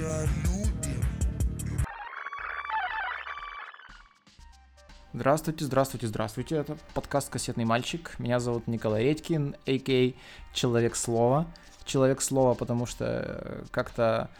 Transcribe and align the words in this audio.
тебя 0.00 0.22
любим. 0.44 1.04
Здравствуйте, 5.12 5.64
здравствуйте, 5.64 6.06
здравствуйте. 6.06 6.56
Это 6.56 6.78
подкаст 6.94 7.28
«Кассетный 7.28 7.66
мальчик». 7.66 8.14
Меня 8.18 8.40
зовут 8.40 8.66
Николай 8.66 9.04
Редькин, 9.04 9.56
а.к.а. 9.66 10.14
Человек 10.54 10.96
Слова. 10.96 11.46
Человек 11.84 12.22
Слова, 12.22 12.54
потому 12.54 12.86
что 12.86 13.04
э, 13.04 13.64
как-то 13.72 14.30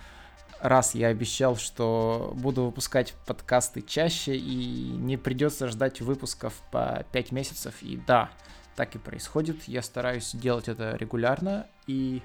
раз 0.61 0.95
я 0.95 1.09
обещал, 1.09 1.57
что 1.57 2.33
буду 2.37 2.65
выпускать 2.65 3.15
подкасты 3.27 3.83
чаще 3.83 4.37
и 4.37 4.93
не 4.93 5.19
придется 5.19 5.69
ждать 5.69 6.01
выпусков 6.01 6.55
по 6.71 7.05
5 7.13 7.33
месяцев. 7.33 7.83
И 7.83 7.99
да, 8.07 8.31
так 8.77 8.95
и 8.95 8.99
происходит. 8.99 9.65
Я 9.65 9.83
стараюсь 9.83 10.31
делать 10.33 10.69
это 10.69 10.97
регулярно. 10.97 11.67
И 11.87 12.23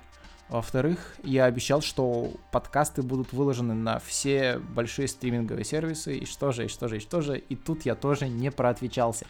во-вторых, 0.50 1.16
я 1.24 1.46
обещал, 1.46 1.82
что 1.82 2.32
подкасты 2.52 3.02
будут 3.02 3.34
выложены 3.34 3.74
на 3.74 4.00
все 4.00 4.60
большие 4.60 5.08
стриминговые 5.08 5.66
сервисы, 5.66 6.18
и 6.18 6.26
что 6.26 6.52
же, 6.52 6.66
и 6.66 6.68
что 6.68 6.88
же, 6.88 6.98
и 6.98 7.00
что 7.00 7.22
же. 7.22 7.38
И 7.38 7.56
тут 7.56 7.86
я 7.86 7.96
тоже 7.96 8.28
не 8.28 8.52
проотвечался, 8.52 9.26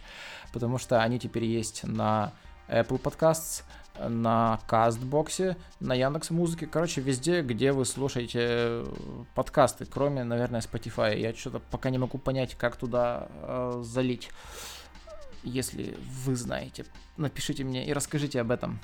потому 0.52 0.76
что 0.78 1.02
они 1.02 1.18
теперь 1.18 1.44
есть 1.44 1.84
на 1.84 2.32
Apple 2.68 3.00
Podcasts, 3.00 3.62
на 3.98 4.60
Кастбоксе, 4.66 5.56
на 5.80 5.94
Яндекс 5.94 6.30
Музыке, 6.30 6.66
короче, 6.66 7.00
везде, 7.00 7.40
где 7.40 7.72
вы 7.72 7.86
слушаете 7.86 8.84
подкасты, 9.34 9.86
кроме, 9.86 10.22
наверное, 10.22 10.60
Spotify. 10.60 11.18
Я 11.18 11.32
что-то 11.32 11.60
пока 11.70 11.88
не 11.88 11.96
могу 11.96 12.18
понять, 12.18 12.54
как 12.56 12.76
туда 12.76 13.28
э, 13.30 13.80
залить. 13.82 14.30
Если 15.42 15.96
вы 16.24 16.36
знаете, 16.36 16.84
напишите 17.16 17.64
мне 17.64 17.86
и 17.86 17.92
расскажите 17.92 18.40
об 18.40 18.50
этом. 18.50 18.80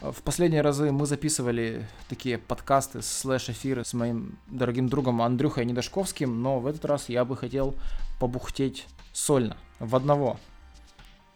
В 0.00 0.22
последние 0.22 0.62
разы 0.62 0.92
мы 0.92 1.04
записывали 1.04 1.86
такие 2.08 2.38
подкасты, 2.38 3.02
слэш-эфиры 3.02 3.84
с 3.84 3.92
моим 3.92 4.38
дорогим 4.46 4.88
другом 4.88 5.20
Андрюхой 5.20 5.66
Недошковским, 5.66 6.40
но 6.42 6.58
в 6.58 6.66
этот 6.66 6.86
раз 6.86 7.10
я 7.10 7.26
бы 7.26 7.36
хотел 7.36 7.74
побухтеть 8.18 8.86
сольно, 9.12 9.58
в 9.78 9.94
одного. 9.94 10.38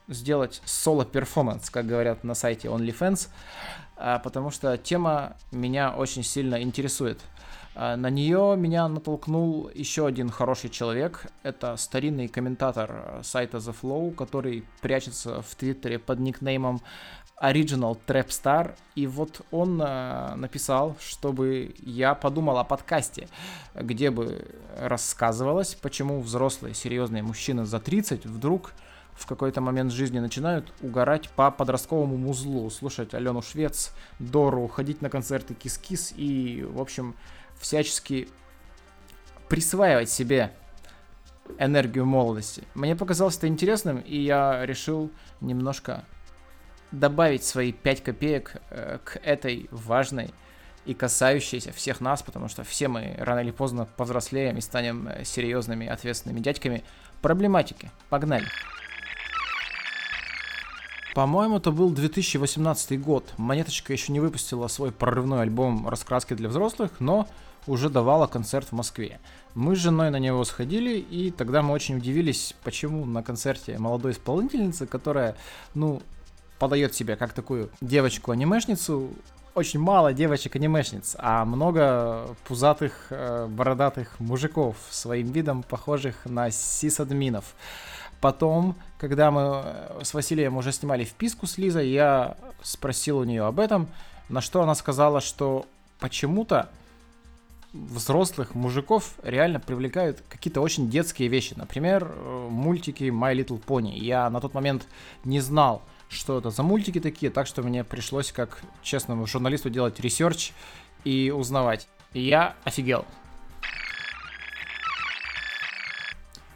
Сделать 0.09 0.62
соло-перформанс, 0.65 1.69
как 1.69 1.87
говорят 1.87 2.25
на 2.25 2.33
сайте 2.33 2.69
OnlyFans, 2.69 3.29
а, 3.97 4.19
потому 4.19 4.51
что 4.51 4.79
тема 4.79 5.37
меня 5.53 5.95
очень 5.95 6.23
сильно 6.23 6.62
интересует. 6.62 7.20
А, 7.75 7.97
на 7.97 8.09
нее 8.09 8.55
меня 8.57 8.89
натолкнул 8.89 9.70
еще 9.75 10.07
один 10.07 10.31
хороший 10.31 10.70
человек. 10.70 11.27
Это 11.42 11.77
старинный 11.77 12.29
комментатор 12.29 13.20
сайта 13.23 13.59
The 13.59 13.77
Flow, 13.79 14.15
который 14.15 14.65
прячется 14.81 15.42
в 15.42 15.55
Твиттере 15.55 15.98
под 15.98 16.20
никнеймом 16.20 16.81
Original 17.43 17.99
Trap 18.07 18.29
Star, 18.29 18.75
и 18.95 19.07
вот 19.07 19.41
он 19.51 19.81
э, 19.83 20.35
написал, 20.37 20.97
чтобы 21.01 21.75
я 21.81 22.15
подумал 22.15 22.59
о 22.59 22.65
подкасте, 22.65 23.29
где 23.75 24.11
бы 24.11 24.47
рассказывалось, 24.77 25.75
почему 25.75 26.21
взрослые 26.21 26.75
серьезные 26.75 27.23
мужчины 27.23 27.65
за 27.65 27.81
30 27.81 28.25
вдруг 28.27 28.73
в 29.15 29.27
какой-то 29.27 29.61
момент 29.61 29.93
жизни 29.93 30.19
начинают 30.19 30.73
угорать 30.81 31.29
по 31.31 31.51
подростковому 31.51 32.17
музлу, 32.17 32.69
слушать 32.71 33.15
Алену 33.15 33.43
Швец, 33.43 33.93
Дору, 34.19 34.67
ходить 34.69 35.03
на 35.03 35.11
концерты 35.11 35.55
Кис-Кис 35.55 36.15
и, 36.17 36.65
в 36.69 36.81
общем, 36.81 37.15
всячески 37.59 38.29
присваивать 39.48 40.11
себе 40.11 40.53
энергию 41.59 42.07
молодости. 42.07 42.65
Мне 42.75 42.97
показалось 42.97 43.37
это 43.37 43.47
интересным, 43.47 43.98
и 43.98 44.19
я 44.19 44.65
решил 44.65 45.11
немножко 45.41 46.05
добавить 46.98 47.45
свои 47.45 47.73
5 47.73 48.03
копеек 48.03 48.56
э, 48.70 48.98
к 49.05 49.17
этой 49.23 49.69
важной 49.70 50.31
и 50.87 50.95
касающейся 50.95 51.73
всех 51.73 52.01
нас, 52.01 52.23
потому 52.23 52.48
что 52.48 52.62
все 52.62 52.89
мы 52.89 53.14
рано 53.19 53.41
или 53.41 53.51
поздно 53.51 53.86
повзрослеем 53.97 54.56
и 54.59 54.61
станем 54.61 55.09
э, 55.09 55.25
серьезными, 55.25 55.86
ответственными 55.86 56.41
дядьками. 56.41 56.85
Проблематики. 57.23 57.91
Погнали. 58.11 58.46
По-моему, 61.14 61.58
это 61.58 61.70
был 61.70 61.91
2018 61.91 63.01
год. 63.01 63.33
Монеточка 63.36 63.92
еще 63.92 64.13
не 64.13 64.19
выпустила 64.19 64.67
свой 64.67 64.90
прорывной 64.90 65.42
альбом 65.42 65.89
«Раскраски 65.89 66.35
для 66.35 66.48
взрослых», 66.48 66.90
но 66.98 67.29
уже 67.67 67.89
давала 67.89 68.27
концерт 68.27 68.69
в 68.69 68.73
Москве. 68.73 69.20
Мы 69.55 69.77
с 69.77 69.79
женой 69.79 70.11
на 70.11 70.19
него 70.19 70.45
сходили, 70.45 70.98
и 70.98 71.30
тогда 71.30 71.63
мы 71.63 71.73
очень 71.73 71.98
удивились, 71.98 72.55
почему 72.64 73.07
на 73.07 73.23
концерте 73.23 73.79
молодой 73.79 74.13
исполнительницы, 74.13 74.86
которая, 74.86 75.36
ну, 75.74 76.02
подает 76.59 76.95
себя 76.95 77.17
как 77.17 77.33
такую 77.33 77.70
девочку-анимешницу, 77.81 79.11
очень 79.55 79.79
мало 79.79 80.13
девочек-анимешниц, 80.13 81.17
а 81.19 81.45
много 81.45 82.27
пузатых, 82.45 83.07
э, 83.11 83.47
бородатых 83.48 84.19
мужиков 84.19 84.77
своим 84.91 85.31
видом, 85.31 85.63
похожих 85.63 86.25
на 86.25 86.51
сисадминов. 86.51 87.55
Потом, 88.20 88.75
когда 88.98 89.31
мы 89.31 89.63
э, 89.64 90.01
с 90.03 90.13
Василием 90.13 90.57
уже 90.57 90.73
снимали 90.73 91.05
вписку 91.05 91.47
с 91.47 91.57
Лизой, 91.57 91.89
я 91.89 92.37
спросил 92.63 93.19
у 93.19 93.25
нее 93.25 93.45
об 93.45 93.61
этом, 93.61 93.89
на 94.29 94.41
что 94.41 94.63
она 94.63 94.75
сказала, 94.75 95.20
что 95.20 95.67
почему-то 96.01 96.69
взрослых 97.73 98.55
мужиков 98.55 99.14
реально 99.23 99.61
привлекают 99.61 100.23
какие-то 100.29 100.61
очень 100.61 100.89
детские 100.91 101.29
вещи. 101.29 101.55
Например, 101.57 102.11
э, 102.11 102.48
мультики 102.51 103.05
My 103.05 103.35
Little 103.35 103.63
Pony. 103.64 103.98
Я 103.98 104.29
на 104.31 104.41
тот 104.41 104.55
момент 104.55 104.87
не 105.25 105.41
знал, 105.41 105.83
что 106.14 106.39
это 106.39 106.51
за 106.51 106.63
мультики 106.63 107.01
такие, 107.01 107.30
так 107.30 107.47
что 107.47 107.63
мне 107.63 107.85
пришлось 107.85 108.33
как 108.33 108.63
честному 108.83 109.27
журналисту 109.27 109.70
делать 109.70 110.01
research 110.01 110.52
и 111.05 111.30
узнавать. 111.30 111.89
И 112.13 112.20
я 112.20 112.55
офигел. 112.64 113.05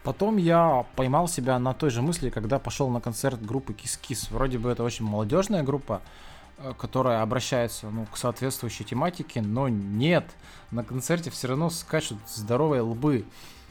Потом 0.09 0.39
я 0.39 0.87
поймал 0.97 1.29
себя 1.29 1.59
на 1.59 1.75
той 1.75 1.91
же 1.91 2.01
мысли, 2.01 2.31
когда 2.31 2.59
пошел 2.59 2.89
на 2.89 2.99
концерт 2.99 3.45
группы 3.45 3.75
Kiss. 3.75 4.29
Вроде 4.31 4.57
бы 4.57 4.71
это 4.71 4.83
очень 4.83 5.05
молодежная 5.05 5.63
группа, 5.63 6.01
э, 6.57 6.73
которая 6.79 7.21
обращается 7.21 7.91
ну, 7.91 8.07
к 8.07 8.17
соответствующей 8.17 8.85
тематике, 8.85 9.43
но 9.43 9.69
нет, 9.69 10.25
на 10.71 10.83
концерте 10.83 11.29
все 11.31 11.49
равно 11.49 11.69
скачут 11.69 12.17
здоровые 12.27 12.81
лбы. 12.81 13.27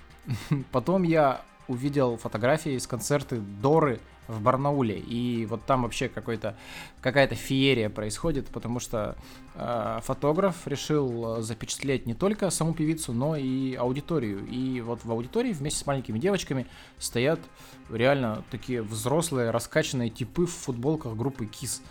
Потом 0.72 1.02
я 1.02 1.42
увидел 1.68 2.18
фотографии 2.18 2.74
из 2.74 2.86
концерта 2.86 3.38
Доры 3.38 4.00
в 4.28 4.42
Барнауле. 4.42 5.00
И 5.00 5.46
вот 5.46 5.66
там 5.66 5.84
вообще 5.84 6.10
какой-то, 6.10 6.56
какая-то 7.02 7.36
феерия 7.36 7.90
происходит, 7.90 8.48
потому 8.48 8.80
что 8.80 9.16
э, 9.56 10.00
фотограф 10.04 10.68
решил 10.68 11.42
запечатлеть 11.42 12.06
не 12.06 12.14
только 12.14 12.50
саму 12.50 12.74
певицу, 12.74 13.14
но 13.14 13.36
и 13.36 13.76
аудиторию. 13.76 14.46
И 14.48 14.82
вот 14.82 15.04
в 15.04 15.12
аудитории 15.12 15.54
вместе 15.54 15.80
с 15.80 15.86
маленькими 15.86 16.20
девочками 16.20 16.68
стоят 16.98 17.40
реально 17.90 18.44
такие 18.52 18.82
взрослые, 18.82 19.52
раскачанные 19.52 20.10
типы 20.10 20.46
в 20.46 20.52
футболках 20.52 21.16
группы 21.16 21.46
KISS. 21.46 21.82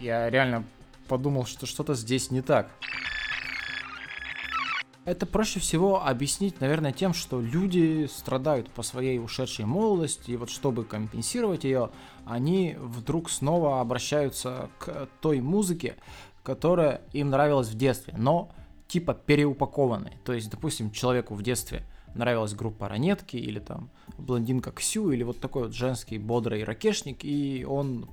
Я 0.00 0.30
реально 0.30 0.64
подумал, 1.08 1.46
что 1.46 1.66
что-то 1.66 1.94
здесь 1.94 2.30
не 2.30 2.42
так. 2.42 2.70
Это 5.08 5.24
проще 5.24 5.58
всего 5.58 6.06
объяснить, 6.06 6.60
наверное, 6.60 6.92
тем, 6.92 7.14
что 7.14 7.40
люди 7.40 8.06
страдают 8.14 8.68
по 8.68 8.82
своей 8.82 9.18
ушедшей 9.18 9.64
молодости, 9.64 10.32
и 10.32 10.36
вот 10.36 10.50
чтобы 10.50 10.84
компенсировать 10.84 11.64
ее, 11.64 11.88
они 12.26 12.76
вдруг 12.78 13.30
снова 13.30 13.80
обращаются 13.80 14.68
к 14.78 15.08
той 15.22 15.40
музыке, 15.40 15.96
которая 16.42 17.00
им 17.14 17.30
нравилась 17.30 17.68
в 17.68 17.74
детстве, 17.74 18.16
но 18.18 18.50
типа 18.86 19.14
переупакованной. 19.14 20.18
То 20.26 20.34
есть, 20.34 20.50
допустим, 20.50 20.90
человеку 20.90 21.34
в 21.34 21.42
детстве 21.42 21.84
нравилась 22.14 22.52
группа 22.52 22.86
Ранетки 22.86 23.38
или 23.38 23.60
там 23.60 23.88
блондинка 24.18 24.72
Ксю 24.72 25.10
или 25.10 25.22
вот 25.22 25.40
такой 25.40 25.62
вот 25.62 25.72
женский 25.72 26.18
бодрый 26.18 26.64
ракешник, 26.64 27.24
и 27.24 27.64
он 27.66 28.10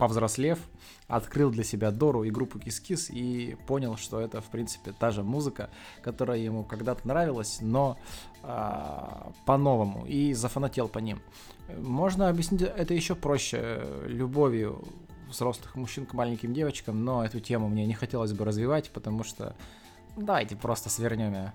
повзрослев, 0.00 0.58
открыл 1.08 1.50
для 1.50 1.62
себя 1.62 1.90
Дору 1.90 2.24
и 2.24 2.30
группу 2.30 2.58
Кис-Кис 2.58 3.10
и 3.10 3.56
понял, 3.66 3.96
что 3.98 4.18
это, 4.18 4.40
в 4.40 4.46
принципе, 4.46 4.92
та 4.92 5.10
же 5.10 5.22
музыка, 5.22 5.68
которая 6.02 6.38
ему 6.38 6.64
когда-то 6.64 7.06
нравилась, 7.06 7.58
но 7.60 7.98
а, 8.42 9.30
по-новому, 9.44 10.06
и 10.06 10.32
зафанател 10.32 10.88
по 10.88 10.98
ним. 10.98 11.20
Можно 11.78 12.30
объяснить 12.30 12.62
это 12.62 12.94
еще 12.94 13.14
проще 13.14 13.84
любовью 14.06 14.82
взрослых 15.28 15.76
мужчин 15.76 16.06
к 16.06 16.14
маленьким 16.14 16.54
девочкам, 16.54 17.04
но 17.04 17.22
эту 17.22 17.38
тему 17.38 17.68
мне 17.68 17.86
не 17.86 17.94
хотелось 17.94 18.32
бы 18.32 18.44
развивать, 18.46 18.90
потому 18.90 19.22
что 19.22 19.54
давайте 20.16 20.56
просто 20.56 20.88
свернем 20.88 21.34
ее. 21.34 21.52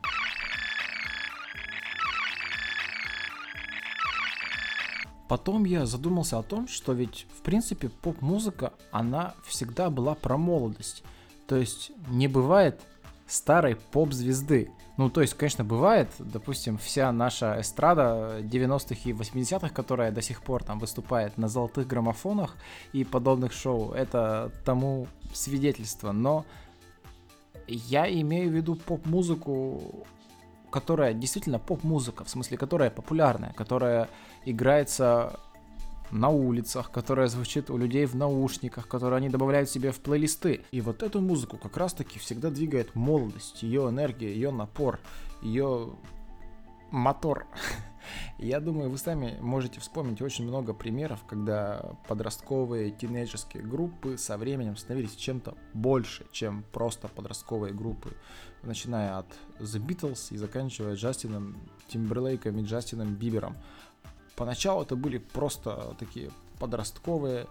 Потом 5.28 5.66
я 5.66 5.86
задумался 5.86 6.38
о 6.38 6.44
том, 6.44 6.68
что 6.68 6.94
ведь 6.94 7.26
в 7.38 7.42
принципе 7.42 7.90
поп-музыка, 7.90 8.74
она 8.92 9.34
всегда 9.46 9.90
была 9.90 10.14
про 10.14 10.38
молодость. 10.38 11.04
То 11.48 11.56
есть 11.56 11.92
не 12.10 12.28
бывает 12.28 12.82
старой 13.28 13.76
поп-звезды. 13.76 14.70
Ну, 14.98 15.10
то 15.10 15.22
есть, 15.22 15.34
конечно, 15.34 15.64
бывает, 15.64 16.10
допустим, 16.20 16.78
вся 16.78 17.12
наша 17.12 17.60
эстрада 17.60 18.40
90-х 18.42 19.02
и 19.10 19.14
80-х, 19.14 19.70
которая 19.70 20.12
до 20.12 20.22
сих 20.22 20.42
пор 20.42 20.64
там 20.64 20.80
выступает 20.80 21.38
на 21.38 21.48
золотых 21.48 21.88
граммофонах 21.88 22.56
и 22.94 23.04
подобных 23.04 23.52
шоу, 23.52 23.92
это 23.92 24.52
тому 24.64 25.08
свидетельство. 25.34 26.12
Но 26.12 26.46
Я 27.68 28.08
имею 28.22 28.52
в 28.52 28.54
виду 28.54 28.76
поп-музыку, 28.76 30.06
которая 30.72 31.14
действительно 31.14 31.60
поп-музыка, 31.60 32.24
в 32.24 32.30
смысле, 32.30 32.58
которая 32.58 32.90
популярная, 32.90 33.54
которая 33.54 34.10
играется 34.46 35.40
на 36.12 36.30
улицах, 36.30 36.92
которая 36.92 37.28
звучит 37.28 37.70
у 37.70 37.78
людей 37.78 38.06
в 38.06 38.16
наушниках, 38.16 38.88
которую 38.88 39.18
они 39.18 39.30
добавляют 39.30 39.70
себе 39.70 39.92
в 39.92 40.00
плейлисты. 40.00 40.62
И 40.72 40.82
вот 40.82 41.04
эту 41.04 41.22
музыку 41.22 41.58
как 41.58 41.78
раз-таки 41.78 42.20
всегда 42.20 42.50
двигает 42.50 42.96
молодость, 42.96 43.64
ее 43.64 43.90
энергия, 43.90 44.34
ее 44.34 44.52
напор, 44.52 45.00
ее 45.42 45.90
мотор. 46.92 47.48
Я 48.38 48.60
думаю, 48.60 48.90
вы 48.90 48.98
сами 48.98 49.38
можете 49.42 49.80
вспомнить 49.80 50.22
очень 50.22 50.46
много 50.46 50.74
примеров, 50.74 51.24
когда 51.28 51.96
подростковые 52.08 52.92
тинейджерские 52.92 53.64
группы 53.64 54.18
со 54.18 54.38
временем 54.38 54.78
становились 54.78 55.16
чем-то 55.16 55.56
больше, 55.74 56.26
чем 56.32 56.64
просто 56.72 57.08
подростковые 57.08 57.74
группы, 57.74 58.14
начиная 58.62 59.18
от 59.18 59.28
The 59.60 59.86
Beatles 59.86 60.34
и 60.34 60.38
заканчивая 60.38 60.96
Джастином 60.96 61.58
Тимберлейком 61.88 62.58
и 62.60 62.64
Джастином 62.64 63.16
Бибером. 63.16 63.56
Поначалу 64.36 64.84
это 64.84 64.96
были 64.96 65.18
просто 65.18 65.96
такие 65.98 66.30
подростковые 66.60 67.48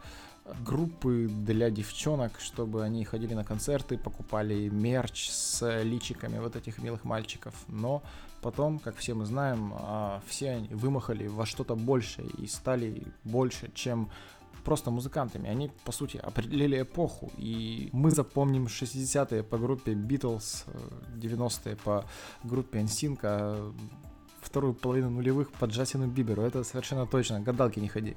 группы 0.60 1.28
для 1.28 1.70
девчонок, 1.70 2.38
чтобы 2.38 2.84
они 2.84 3.04
ходили 3.04 3.34
на 3.34 3.44
концерты, 3.44 3.96
покупали 3.96 4.68
мерч 4.68 5.30
с 5.30 5.82
личиками 5.82 6.38
вот 6.38 6.56
этих 6.56 6.78
милых 6.78 7.04
мальчиков. 7.04 7.54
Но 7.68 8.02
потом, 8.44 8.78
как 8.78 8.96
все 8.96 9.14
мы 9.14 9.24
знаем, 9.24 9.72
а, 9.74 10.20
все 10.26 10.50
они 10.50 10.68
вымахали 10.68 11.28
во 11.28 11.46
что-то 11.46 11.76
большее 11.76 12.28
и 12.42 12.46
стали 12.46 13.02
больше, 13.24 13.70
чем 13.74 14.08
просто 14.64 14.90
музыкантами. 14.90 15.48
Они, 15.48 15.70
по 15.84 15.92
сути, 15.92 16.18
определили 16.18 16.82
эпоху. 16.82 17.32
И 17.38 17.88
мы 17.92 18.10
запомним 18.10 18.66
60-е 18.66 19.42
по 19.42 19.58
группе 19.58 19.92
Beatles, 19.92 20.66
90-е 21.22 21.76
по 21.76 22.04
группе 22.44 22.80
NSYNC, 22.80 23.18
а 23.22 23.72
вторую 24.42 24.74
половину 24.74 25.10
нулевых 25.10 25.50
по 25.50 25.64
Джастину 25.64 26.06
Биберу. 26.06 26.42
Это 26.42 26.64
совершенно 26.64 27.06
точно. 27.06 27.40
Гадалки 27.40 27.80
не 27.80 27.88
ходи. 27.88 28.14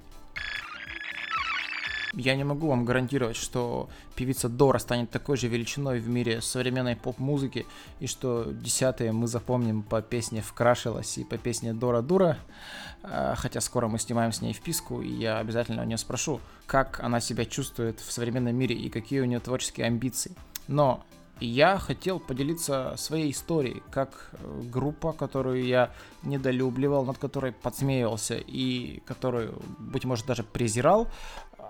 Я 2.14 2.36
не 2.36 2.44
могу 2.44 2.68
вам 2.68 2.86
гарантировать, 2.86 3.36
что 3.36 3.90
певица 4.16 4.50
Дора 4.50 4.80
станет 4.80 5.10
такой 5.10 5.38
же 5.38 5.48
величиной 5.48 6.00
в 6.00 6.08
мире 6.08 6.42
современной 6.42 6.96
поп-музыки, 6.96 7.66
и 8.00 8.08
что 8.08 8.46
десятые 8.52 9.12
мы 9.12 9.28
запомним 9.28 9.84
по 9.84 10.02
песне 10.02 10.42
«Вкрашилась» 10.42 11.18
и 11.18 11.24
по 11.24 11.38
песне 11.38 11.74
«Дора 11.74 12.02
Дура», 12.02 12.38
а, 13.04 13.36
хотя 13.36 13.62
скоро 13.62 13.88
мы 13.88 14.00
снимаем 14.00 14.32
с 14.32 14.42
ней 14.42 14.54
вписку, 14.54 15.02
и 15.02 15.10
я 15.10 15.40
обязательно 15.40 15.84
у 15.84 15.86
нее 15.86 15.98
спрошу, 15.98 16.40
как 16.66 17.00
она 17.02 17.20
себя 17.20 17.46
чувствует 17.46 18.00
в 18.00 18.12
современном 18.12 18.56
мире 18.56 18.76
и 18.76 18.90
какие 18.90 19.20
у 19.20 19.26
нее 19.26 19.40
творческие 19.40 19.88
амбиции. 19.88 20.32
Но 20.68 21.04
я 21.40 21.78
хотел 21.78 22.20
поделиться 22.20 22.96
своей 22.98 23.32
историей, 23.32 23.84
как 23.92 24.32
э, 24.32 24.62
группа, 24.72 25.14
которую 25.14 25.64
я 25.64 25.92
недолюбливал, 26.24 27.06
над 27.06 27.20
которой 27.20 27.52
подсмеивался 27.52 28.38
и 28.38 29.02
которую, 29.06 29.62
быть 29.78 30.04
может, 30.04 30.26
даже 30.26 30.44
презирал, 30.44 31.08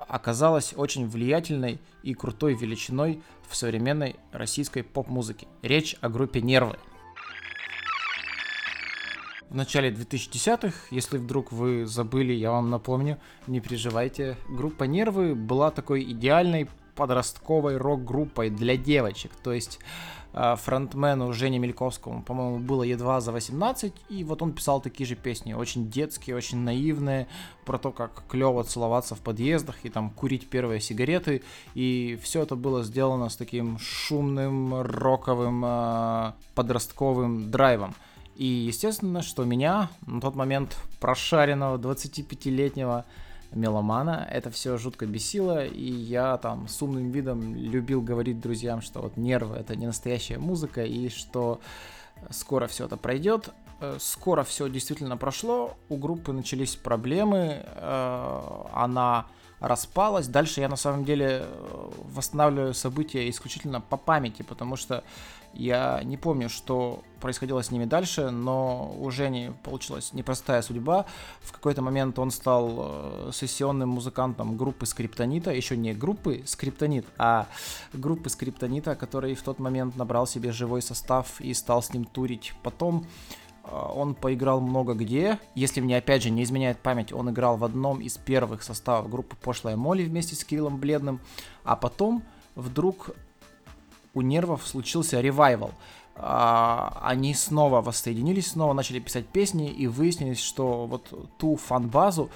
оказалась 0.08 0.74
очень 0.76 1.08
влиятельной 1.08 1.80
и 2.04 2.14
крутой 2.14 2.56
величиной 2.56 3.22
в 3.48 3.56
современной 3.56 4.16
российской 4.32 4.82
поп-музыке. 4.84 5.48
Речь 5.62 5.96
о 6.02 6.10
группе 6.10 6.42
«Нервы». 6.42 6.78
В 9.50 9.56
начале 9.56 9.90
2010-х, 9.92 10.74
если 10.92 11.18
вдруг 11.18 11.54
вы 11.54 11.86
забыли, 11.86 12.34
я 12.34 12.52
вам 12.52 12.70
напомню, 12.70 13.18
не 13.48 13.62
переживайте, 13.62 14.36
группа 14.50 14.84
«Нервы» 14.84 15.36
была 15.36 15.72
такой 15.72 16.04
идеальной 16.04 16.68
подростковой 16.98 17.78
рок-группой 17.78 18.50
для 18.50 18.76
девочек. 18.76 19.32
То 19.44 19.54
есть 19.54 19.80
э, 20.34 20.56
фронтмену 20.58 21.32
Жене 21.32 21.60
Мельковскому, 21.60 22.24
по-моему, 22.24 22.58
было 22.58 22.84
едва 22.84 23.22
за 23.22 23.32
18, 23.32 23.94
и 24.10 24.24
вот 24.24 24.42
он 24.42 24.52
писал 24.52 24.82
такие 24.82 25.08
же 25.08 25.16
песни, 25.16 25.54
очень 25.54 25.90
детские, 25.90 26.36
очень 26.36 26.58
наивные, 26.58 27.28
про 27.66 27.78
то, 27.78 27.92
как 27.92 28.24
клево 28.28 28.64
целоваться 28.64 29.16
в 29.16 29.20
подъездах 29.20 29.76
и 29.84 29.90
там 29.90 30.10
курить 30.10 30.50
первые 30.50 30.82
сигареты, 30.82 31.44
и 31.76 32.20
все 32.22 32.42
это 32.42 32.56
было 32.56 32.84
сделано 32.84 33.30
с 33.30 33.36
таким 33.36 33.78
шумным, 33.80 34.82
роковым, 34.82 35.64
э, 35.66 36.32
подростковым 36.56 37.52
драйвом. 37.52 37.96
И 38.36 38.46
естественно, 38.46 39.24
что 39.24 39.46
меня 39.46 39.90
на 40.06 40.22
тот 40.22 40.36
момент 40.36 40.78
прошаренного 41.00 41.78
25-летнего 41.78 43.06
меломана. 43.52 44.28
Это 44.30 44.50
все 44.52 44.78
жутко 44.78 45.06
бесило, 45.06 45.66
и 45.66 45.92
я 45.92 46.38
там 46.38 46.68
с 46.68 46.82
умным 46.82 47.12
видом 47.12 47.56
любил 47.56 48.02
говорить 48.02 48.40
друзьям, 48.40 48.82
что 48.82 49.02
вот 49.02 49.18
нервы 49.18 49.56
это 49.56 49.76
не 49.76 49.86
настоящая 49.86 50.38
музыка, 50.38 50.84
и 50.84 51.10
что 51.10 51.60
скоро 52.30 52.68
все 52.68 52.86
это 52.86 52.98
пройдет. 52.98 53.50
Э, 53.80 53.98
скоро 54.00 54.44
все 54.44 54.70
действительно 54.70 55.18
прошло, 55.18 55.78
у 55.90 55.98
группы 55.98 56.32
начались 56.32 56.76
проблемы, 56.76 57.64
э, 57.64 58.64
она 58.74 59.28
распалась. 59.60 60.28
Дальше 60.28 60.62
я 60.62 60.70
на 60.70 60.76
самом 60.76 61.06
деле 61.06 61.44
э, 61.44 61.90
восстанавливаю 62.14 62.74
события 62.74 63.30
исключительно 63.30 63.82
по 63.82 63.98
памяти, 63.98 64.44
потому 64.44 64.76
что 64.76 65.04
я 65.54 66.02
не 66.04 66.18
помню, 66.18 66.50
что 66.50 67.04
происходило 67.20 67.64
с 67.64 67.72
ними 67.72 67.86
дальше, 67.86 68.30
но 68.30 68.96
у 69.00 69.10
Жени 69.10 69.54
получилась 69.64 70.14
непростая 70.14 70.62
судьба. 70.62 71.06
В 71.42 71.52
какой-то 71.52 71.82
момент 71.82 72.20
он 72.20 72.30
стал 72.30 72.76
э, 72.78 73.32
сессионным 73.34 73.90
музыкантом 73.90 74.56
группы 74.56 74.86
Скриптонита, 74.86 75.52
еще 75.52 75.76
не 75.76 75.94
группы 75.94 76.44
Скриптонит, 76.46 77.08
а 77.18 77.48
группы 77.94 78.30
Скриптонита, 78.30 78.96
который 78.96 79.34
в 79.34 79.42
тот 79.42 79.58
момент 79.58 79.96
набрал 79.96 80.28
себе 80.28 80.52
живой 80.52 80.84
состав 80.84 81.42
и 81.42 81.54
стал 81.56 81.82
с 81.82 81.92
ним 81.92 82.06
турить. 82.06 82.54
Потом 82.62 83.08
он 83.72 84.16
поиграл 84.16 84.62
много 84.62 84.94
где. 84.94 85.40
Если 85.56 85.82
мне 85.82 85.98
опять 85.98 86.24
же 86.24 86.30
не 86.30 86.44
изменяет 86.44 86.80
память, 86.80 87.12
он 87.12 87.30
играл 87.30 87.58
в 87.58 87.64
одном 87.64 88.00
из 88.00 88.18
первых 88.18 88.64
составов 88.64 89.10
группы 89.10 89.36
Пошлая 89.36 89.76
Молли 89.76 90.04
вместе 90.04 90.36
с 90.36 90.44
Кириллом 90.44 90.78
Бледным. 90.78 91.20
А 91.64 91.76
потом 91.76 92.24
вдруг 92.56 93.12
у 94.14 94.22
нервов 94.22 94.66
случился 94.66 95.22
ревайвал. 95.22 95.72
А, 96.16 97.00
они 97.04 97.34
снова 97.36 97.82
воссоединились, 97.82 98.52
снова 98.52 98.74
начали 98.74 99.00
писать 99.00 99.28
песни, 99.28 99.70
и 99.70 99.86
выяснилось, 99.86 100.40
что 100.40 100.88
вот 100.88 101.14
ту 101.38 101.58
фан-базу 101.58 102.30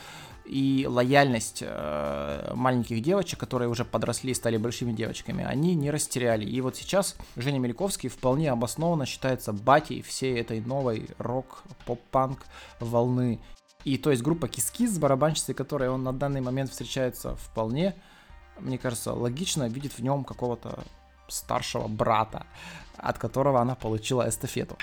и 0.45 0.85
лояльность 0.89 1.63
э, 1.65 2.51
маленьких 2.53 3.01
девочек, 3.01 3.39
которые 3.39 3.69
уже 3.69 3.85
подросли 3.85 4.31
и 4.31 4.35
стали 4.35 4.57
большими 4.57 4.91
девочками, 4.91 5.43
они 5.43 5.75
не 5.75 5.91
растеряли. 5.91 6.45
И 6.45 6.61
вот 6.61 6.75
сейчас 6.75 7.15
Женя 7.35 7.59
Мельковский 7.59 8.09
вполне 8.09 8.51
обоснованно 8.51 9.05
считается 9.05 9.53
батей 9.53 10.01
всей 10.01 10.39
этой 10.39 10.61
новой 10.61 11.09
рок-поп-панк 11.17 12.45
волны. 12.79 13.39
И 13.83 13.97
то 13.97 14.11
есть 14.11 14.23
группа 14.23 14.47
Кискиз, 14.47 14.91
с 14.91 14.99
барабанщицей, 14.99 15.55
которой 15.55 15.89
он 15.89 16.03
на 16.03 16.13
данный 16.13 16.41
момент 16.41 16.71
встречается 16.71 17.35
вполне, 17.35 17.95
мне 18.59 18.77
кажется, 18.77 19.13
логично 19.13 19.67
видит 19.67 19.93
в 19.93 19.99
нем 19.99 20.23
какого-то 20.23 20.83
старшего 21.27 21.87
брата, 21.87 22.45
от 22.97 23.17
которого 23.17 23.61
она 23.61 23.75
получила 23.75 24.27
эстафету. 24.27 24.77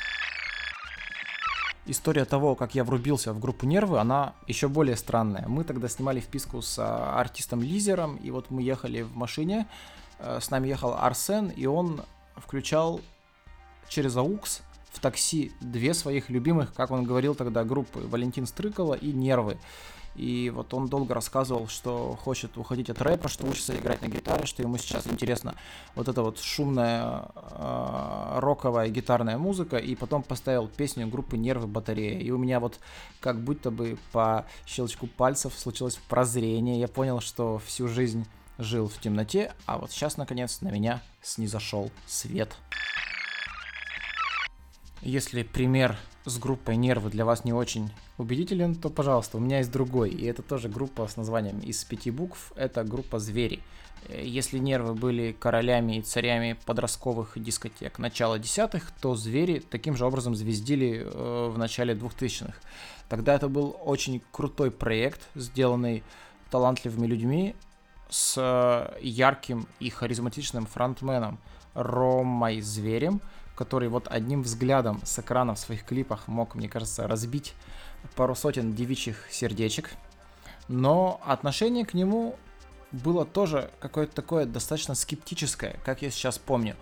История 1.90 2.26
того, 2.26 2.54
как 2.54 2.74
я 2.74 2.84
врубился 2.84 3.32
в 3.32 3.40
группу 3.40 3.64
Нервы, 3.64 3.98
она 3.98 4.34
еще 4.46 4.68
более 4.68 4.94
странная. 4.94 5.48
Мы 5.48 5.64
тогда 5.64 5.88
снимали 5.88 6.20
вписку 6.20 6.60
с 6.60 6.78
а, 6.78 7.18
артистом 7.18 7.62
Лизером, 7.62 8.16
и 8.16 8.30
вот 8.30 8.50
мы 8.50 8.60
ехали 8.60 9.00
в 9.00 9.16
машине, 9.16 9.66
э, 10.18 10.38
с 10.38 10.50
нами 10.50 10.68
ехал 10.68 10.92
Арсен, 10.92 11.48
и 11.48 11.64
он 11.64 12.02
включал 12.36 13.00
через 13.88 14.14
AUX 14.16 14.60
в 14.90 15.00
такси 15.00 15.52
две 15.62 15.94
своих 15.94 16.28
любимых, 16.28 16.74
как 16.74 16.90
он 16.90 17.04
говорил 17.04 17.34
тогда, 17.34 17.64
группы 17.64 18.00
Валентин 18.00 18.46
Стрыкало 18.46 18.92
и 18.92 19.10
Нервы. 19.10 19.56
И 20.14 20.50
вот 20.50 20.74
он 20.74 20.88
долго 20.88 21.14
рассказывал, 21.14 21.68
что 21.68 22.18
хочет 22.22 22.56
уходить 22.56 22.90
от 22.90 23.00
рэпа, 23.00 23.28
что 23.28 23.46
учится 23.46 23.76
играть 23.76 24.02
на 24.02 24.08
гитаре, 24.08 24.46
что 24.46 24.62
ему 24.62 24.76
сейчас 24.78 25.06
интересно 25.06 25.54
вот 25.94 26.08
эта 26.08 26.22
вот 26.22 26.40
шумная 26.40 27.26
э, 27.36 28.38
роковая 28.38 28.88
гитарная 28.88 29.38
музыка. 29.38 29.76
И 29.76 29.94
потом 29.94 30.22
поставил 30.22 30.68
песню 30.68 31.06
группы 31.06 31.36
Нервы 31.36 31.66
Батарея. 31.66 32.18
И 32.18 32.30
у 32.30 32.38
меня 32.38 32.58
вот 32.58 32.80
как 33.20 33.40
будто 33.40 33.70
бы 33.70 33.96
по 34.12 34.46
щелчку 34.66 35.06
пальцев 35.06 35.54
случилось 35.56 35.98
прозрение. 36.08 36.80
Я 36.80 36.88
понял, 36.88 37.20
что 37.20 37.58
всю 37.58 37.86
жизнь 37.86 38.26
жил 38.58 38.88
в 38.88 38.98
темноте, 39.00 39.52
а 39.66 39.78
вот 39.78 39.92
сейчас 39.92 40.16
наконец 40.16 40.60
на 40.60 40.68
меня 40.68 41.00
снизошел 41.22 41.90
свет. 42.06 42.56
Если 45.00 45.42
пример 45.42 45.96
с 46.24 46.38
группой 46.38 46.76
Нервы 46.76 47.10
для 47.10 47.24
вас 47.24 47.44
не 47.44 47.52
очень 47.52 47.90
убедителен, 48.18 48.74
то, 48.74 48.90
пожалуйста, 48.90 49.36
у 49.36 49.40
меня 49.40 49.58
есть 49.58 49.70
другой. 49.70 50.10
И 50.10 50.24
это 50.26 50.42
тоже 50.42 50.68
группа 50.68 51.06
с 51.06 51.16
названием 51.16 51.60
из 51.60 51.82
пяти 51.84 52.10
букв. 52.10 52.52
Это 52.56 52.84
группа 52.84 53.18
Звери. 53.18 53.60
Э, 54.08 54.22
если 54.24 54.58
Нервы 54.58 54.94
были 54.94 55.32
королями 55.32 55.98
и 55.98 56.02
царями 56.02 56.56
подростковых 56.66 57.32
дискотек 57.36 57.98
начала 57.98 58.38
десятых, 58.38 58.90
то 59.00 59.14
Звери 59.14 59.60
таким 59.60 59.96
же 59.96 60.04
образом 60.04 60.34
звездили 60.34 61.02
э, 61.04 61.50
в 61.52 61.56
начале 61.58 61.94
двухтысячных. 61.94 62.60
Тогда 63.08 63.34
это 63.34 63.48
был 63.48 63.76
очень 63.84 64.22
крутой 64.32 64.70
проект, 64.70 65.22
сделанный 65.34 66.02
талантливыми 66.50 67.06
людьми, 67.06 67.54
с 68.10 68.34
э, 68.36 68.98
ярким 69.00 69.66
и 69.80 69.90
харизматичным 69.90 70.66
фронтменом 70.66 71.38
Ромой 71.74 72.60
Зверем, 72.60 73.20
который 73.58 73.88
вот 73.88 74.06
одним 74.08 74.42
взглядом 74.42 75.00
с 75.04 75.18
экрана 75.18 75.56
в 75.56 75.58
своих 75.58 75.84
клипах 75.84 76.28
мог, 76.28 76.54
мне 76.54 76.68
кажется, 76.68 77.08
разбить 77.08 77.54
пару 78.14 78.36
сотен 78.36 78.72
девичьих 78.72 79.26
сердечек. 79.32 79.90
Но 80.68 81.20
отношение 81.26 81.84
к 81.84 81.92
нему 81.92 82.36
было 82.92 83.26
тоже 83.26 83.72
какое-то 83.80 84.14
такое 84.14 84.46
достаточно 84.46 84.94
скептическое, 84.94 85.76
как 85.84 86.02
я 86.02 86.10
сейчас 86.10 86.38
помню. 86.38 86.76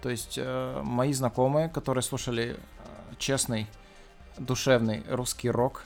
То 0.00 0.08
есть 0.08 0.38
э, 0.38 0.80
мои 0.82 1.12
знакомые, 1.12 1.68
которые 1.68 2.00
слушали 2.00 2.56
э, 2.56 3.14
честный, 3.18 3.66
душевный 4.38 5.04
русский 5.10 5.50
рок, 5.50 5.84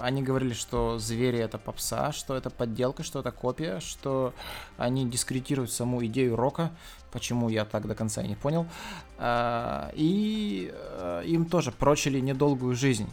они 0.00 0.22
говорили, 0.22 0.52
что 0.52 0.98
звери 0.98 1.38
это 1.38 1.58
попса, 1.58 2.12
что 2.12 2.36
это 2.36 2.50
подделка, 2.50 3.02
что 3.02 3.20
это 3.20 3.30
копия, 3.30 3.80
что 3.80 4.34
они 4.76 5.08
дискредитируют 5.08 5.72
саму 5.72 6.04
идею 6.06 6.36
рока, 6.36 6.70
почему 7.12 7.48
я 7.48 7.64
так 7.64 7.86
до 7.86 7.94
конца 7.94 8.22
и 8.22 8.28
не 8.28 8.36
понял. 8.36 8.66
Э, 9.18 9.90
и 9.94 10.70
э, 10.72 11.22
им 11.26 11.46
тоже 11.46 11.72
прочили 11.72 12.20
недолгую 12.20 12.74
жизнь. 12.74 13.08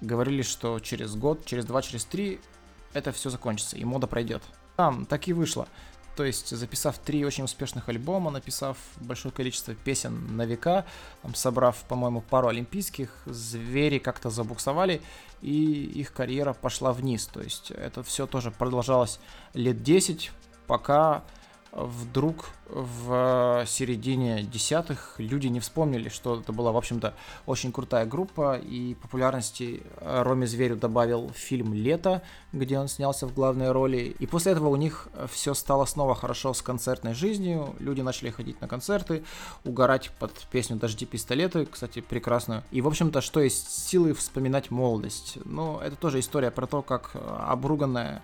Говорили, 0.00 0.42
что 0.42 0.78
через 0.80 1.14
год, 1.14 1.44
через 1.44 1.64
два, 1.64 1.82
через 1.82 2.04
три 2.04 2.40
это 2.92 3.12
все 3.12 3.30
закончится, 3.30 3.76
и 3.76 3.84
мода 3.84 4.06
пройдет. 4.06 4.42
Там 4.76 5.04
так 5.04 5.28
и 5.28 5.32
вышло. 5.32 5.68
То 6.16 6.24
есть, 6.24 6.54
записав 6.54 6.98
три 6.98 7.24
очень 7.24 7.44
успешных 7.44 7.88
альбома, 7.88 8.30
написав 8.30 8.76
большое 8.96 9.32
количество 9.32 9.74
песен 9.74 10.36
на 10.36 10.44
века, 10.44 10.84
там, 11.22 11.34
собрав, 11.34 11.76
по-моему, 11.84 12.20
пару 12.20 12.48
олимпийских, 12.48 13.10
звери 13.26 13.98
как-то 13.98 14.28
забуксовали, 14.28 15.00
и 15.40 15.84
их 15.84 16.12
карьера 16.12 16.52
пошла 16.52 16.92
вниз. 16.92 17.26
То 17.26 17.40
есть, 17.40 17.70
это 17.70 18.02
все 18.02 18.26
тоже 18.26 18.50
продолжалось 18.50 19.20
лет 19.54 19.82
10, 19.82 20.30
пока 20.66 21.22
вдруг 21.72 22.50
в 22.68 23.64
середине 23.66 24.42
десятых 24.42 25.14
люди 25.18 25.48
не 25.48 25.60
вспомнили, 25.60 26.08
что 26.08 26.40
это 26.40 26.52
была, 26.52 26.72
в 26.72 26.76
общем-то, 26.76 27.14
очень 27.46 27.72
крутая 27.72 28.06
группа, 28.06 28.58
и 28.58 28.94
популярности 28.94 29.82
Роме 30.00 30.46
Зверю 30.46 30.76
добавил 30.76 31.30
фильм 31.34 31.74
«Лето», 31.74 32.22
где 32.52 32.78
он 32.78 32.88
снялся 32.88 33.26
в 33.26 33.34
главной 33.34 33.72
роли, 33.72 34.14
и 34.18 34.26
после 34.26 34.52
этого 34.52 34.68
у 34.68 34.76
них 34.76 35.08
все 35.30 35.54
стало 35.54 35.84
снова 35.84 36.14
хорошо 36.14 36.54
с 36.54 36.62
концертной 36.62 37.14
жизнью, 37.14 37.74
люди 37.78 38.00
начали 38.00 38.30
ходить 38.30 38.60
на 38.60 38.68
концерты, 38.68 39.24
угорать 39.64 40.10
под 40.18 40.32
песню 40.50 40.76
«Дожди 40.76 41.06
пистолеты», 41.06 41.66
кстати, 41.66 42.00
прекрасную, 42.00 42.62
и, 42.70 42.80
в 42.80 42.86
общем-то, 42.86 43.20
что 43.20 43.40
есть 43.40 43.70
силы 43.70 44.14
вспоминать 44.14 44.70
молодость. 44.70 45.38
Но 45.44 45.80
это 45.82 45.96
тоже 45.96 46.20
история 46.20 46.50
про 46.50 46.66
то, 46.66 46.82
как 46.82 47.12
обруганная 47.14 48.22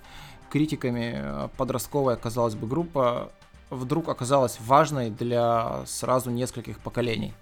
критиками 0.50 1.48
подростковая, 1.56 2.16
казалось 2.16 2.54
бы, 2.54 2.66
группа 2.66 3.32
вдруг 3.70 4.08
оказалась 4.08 4.58
важной 4.60 5.10
для 5.10 5.84
сразу 5.86 6.30
нескольких 6.30 6.78
поколений. 6.78 7.34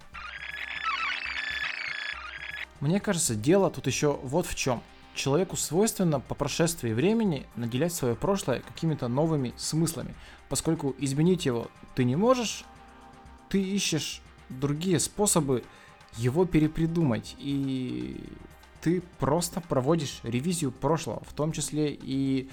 Мне 2.81 2.99
кажется, 2.99 3.35
дело 3.35 3.69
тут 3.71 3.87
еще 3.87 4.19
вот 4.23 4.45
в 4.45 4.55
чем. 4.55 4.81
Человеку 5.13 5.55
свойственно 5.55 6.19
по 6.19 6.35
прошествии 6.35 6.91
времени 6.91 7.45
наделять 7.55 7.93
свое 7.93 8.15
прошлое 8.15 8.59
какими-то 8.59 9.07
новыми 9.07 9.53
смыслами. 9.55 10.13
Поскольку 10.49 10.93
изменить 10.99 11.45
его 11.45 11.67
ты 11.95 12.03
не 12.03 12.15
можешь, 12.15 12.65
ты 13.49 13.61
ищешь 13.61 14.21
другие 14.49 14.99
способы 14.99 15.63
его 16.17 16.45
перепридумать. 16.45 17.35
И 17.39 18.21
ты 18.85 19.01
просто 19.19 19.61
проводишь 19.61 20.19
ревизию 20.23 20.71
прошлого, 20.71 21.23
в 21.25 21.33
том 21.33 21.51
числе 21.51 21.97
и 21.99 22.47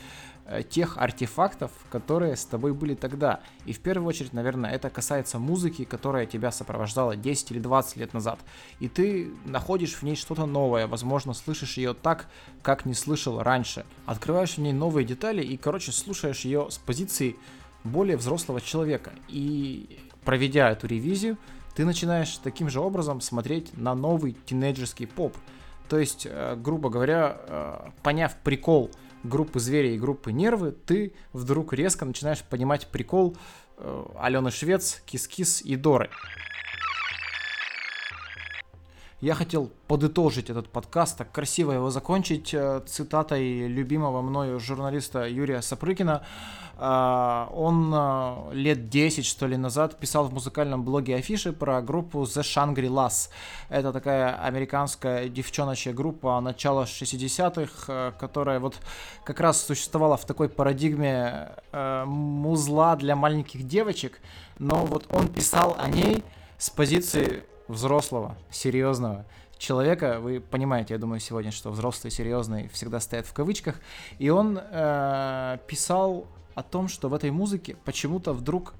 Э, 0.44 0.62
тех 0.68 0.98
артефактов, 0.98 1.70
которые 1.88 2.36
с 2.36 2.44
тобой 2.44 2.72
были 2.72 2.94
тогда. 2.96 3.40
И 3.64 3.72
в 3.72 3.78
первую 3.78 4.08
очередь, 4.08 4.32
наверное, 4.32 4.72
это 4.72 4.90
касается 4.90 5.38
музыки, 5.38 5.84
которая 5.84 6.26
тебя 6.26 6.50
сопровождала 6.50 7.14
10 7.14 7.52
или 7.52 7.58
20 7.60 7.96
лет 7.98 8.12
назад. 8.12 8.40
И 8.80 8.88
ты 8.88 9.30
находишь 9.44 9.94
в 9.94 10.02
ней 10.02 10.16
что-то 10.16 10.44
новое, 10.46 10.88
возможно, 10.88 11.32
слышишь 11.32 11.76
ее 11.76 11.94
так, 11.94 12.28
как 12.60 12.86
не 12.86 12.94
слышал 12.94 13.40
раньше. 13.40 13.86
Открываешь 14.04 14.56
в 14.56 14.58
ней 14.58 14.72
новые 14.72 15.06
детали 15.06 15.44
и, 15.44 15.56
короче, 15.56 15.92
слушаешь 15.92 16.40
ее 16.40 16.68
с 16.70 16.78
позиции 16.78 17.36
более 17.84 18.16
взрослого 18.16 18.60
человека. 18.60 19.12
И 19.28 20.00
проведя 20.24 20.70
эту 20.70 20.88
ревизию, 20.88 21.38
ты 21.76 21.84
начинаешь 21.84 22.36
таким 22.38 22.68
же 22.68 22.80
образом 22.80 23.20
смотреть 23.20 23.76
на 23.76 23.94
новый 23.94 24.36
тинейджерский 24.44 25.06
поп. 25.06 25.36
То 25.92 25.98
есть, 25.98 26.26
э, 26.26 26.56
грубо 26.56 26.88
говоря, 26.88 27.36
э, 27.36 27.90
поняв 28.02 28.34
прикол 28.42 28.90
группы 29.24 29.60
звери 29.60 29.88
и 29.88 29.98
группы 29.98 30.32
нервы, 30.32 30.72
ты 30.72 31.12
вдруг 31.34 31.74
резко 31.74 32.06
начинаешь 32.06 32.42
понимать 32.42 32.86
прикол 32.86 33.36
э, 33.76 34.04
Алены 34.18 34.50
Швец, 34.50 35.02
Кис-Кис 35.04 35.60
и 35.60 35.76
Доры. 35.76 36.08
Я 39.22 39.36
хотел 39.36 39.70
подытожить 39.86 40.50
этот 40.50 40.68
подкаст, 40.68 41.16
так 41.16 41.30
красиво 41.30 41.70
его 41.70 41.90
закончить 41.90 42.52
э, 42.52 42.82
цитатой 42.86 43.68
любимого 43.68 44.20
мною 44.20 44.58
журналиста 44.58 45.28
Юрия 45.28 45.60
Сапрыкина. 45.60 46.24
Э, 46.76 47.46
он 47.54 47.92
э, 47.94 48.54
лет 48.54 48.88
10, 48.88 49.24
что 49.24 49.46
ли, 49.46 49.56
назад 49.56 50.00
писал 50.00 50.24
в 50.24 50.34
музыкальном 50.34 50.82
блоге 50.82 51.14
афиши 51.14 51.52
про 51.52 51.80
группу 51.82 52.22
The 52.22 52.42
Shangri-Las. 52.42 53.28
Это 53.68 53.92
такая 53.92 54.34
американская 54.42 55.28
девчоночья 55.28 55.92
группа 55.92 56.40
начала 56.40 56.82
60-х, 56.82 58.14
которая 58.18 58.58
вот 58.58 58.74
как 59.22 59.38
раз 59.38 59.64
существовала 59.64 60.16
в 60.16 60.24
такой 60.24 60.48
парадигме 60.48 61.52
музла 61.72 62.96
для 62.96 63.14
маленьких 63.14 63.68
девочек, 63.68 64.20
но 64.58 64.84
вот 64.84 65.06
он 65.10 65.28
писал 65.28 65.76
о 65.78 65.86
ней 65.88 66.24
с 66.58 66.70
позиции 66.70 67.44
взрослого, 67.72 68.36
серьезного 68.50 69.24
человека. 69.58 70.18
Вы 70.20 70.40
понимаете, 70.40 70.94
я 70.94 70.98
думаю, 70.98 71.20
сегодня, 71.20 71.50
что 71.50 71.70
взрослый, 71.70 72.10
серьезный 72.10 72.68
всегда 72.68 73.00
стоят 73.00 73.26
в 73.26 73.32
кавычках. 73.32 73.80
И 74.18 74.28
он 74.28 74.58
э, 74.60 75.58
писал 75.66 76.26
о 76.54 76.62
том, 76.62 76.88
что 76.88 77.08
в 77.08 77.14
этой 77.14 77.30
музыке 77.30 77.76
почему-то 77.84 78.32
вдруг 78.32 78.74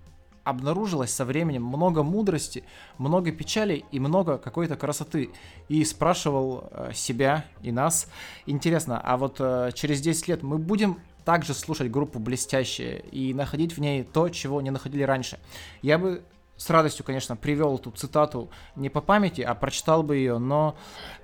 обнаружилось 0.45 1.13
со 1.13 1.25
временем 1.25 1.65
много 1.65 2.03
мудрости, 2.03 2.65
много 2.99 3.31
печали 3.31 3.85
и 3.93 4.01
много 4.01 4.39
какой-то 4.39 4.77
красоты. 4.77 5.31
И 5.69 5.85
спрашивал 5.85 6.69
э, 6.71 6.91
себя 6.95 7.45
и 7.63 7.71
нас, 7.73 8.09
интересно, 8.47 9.01
а 9.03 9.17
вот 9.17 9.37
э, 9.39 9.71
через 9.75 10.01
10 10.01 10.29
лет 10.29 10.43
мы 10.43 10.59
будем 10.59 10.99
также 11.25 11.55
слушать 11.55 11.91
группу 11.91 12.19
«Блестящие» 12.19 13.01
и 13.13 13.33
находить 13.33 13.77
в 13.77 13.81
ней 13.81 14.03
то, 14.03 14.29
чего 14.29 14.61
не 14.61 14.71
находили 14.71 15.05
раньше. 15.05 15.39
Я 15.81 15.99
бы 15.99 16.25
с 16.63 16.71
радостью, 16.71 17.05
конечно, 17.05 17.35
привел 17.35 17.75
эту 17.75 17.91
цитату 17.91 18.49
не 18.77 18.89
по 18.89 19.01
памяти, 19.01 19.41
а 19.41 19.53
прочитал 19.57 20.05
бы 20.05 20.17
ее, 20.17 20.39
но 20.39 20.77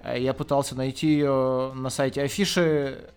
э, 0.03 0.21
я 0.21 0.35
пытался 0.35 0.75
найти 0.75 1.07
ее 1.07 1.73
на 1.75 1.91
сайте 1.91 2.23
Афиши, 2.23 3.13